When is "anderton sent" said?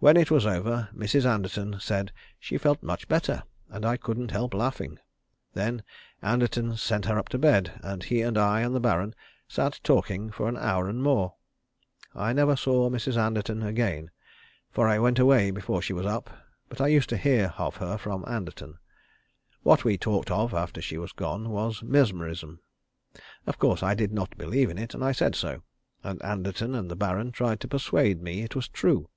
6.20-7.06